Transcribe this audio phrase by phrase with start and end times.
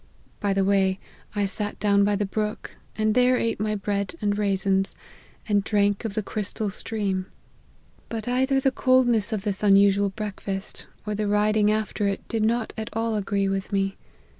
[0.39, 0.99] By the way,
[1.35, 4.95] I sat down by the brook, and there ate my bread and raisins,
[5.47, 7.27] and drank of the crystal stream;
[8.09, 12.73] but either the coldness of this unusual breakfast, or the riding after it, did not
[12.75, 13.95] at all agree with me.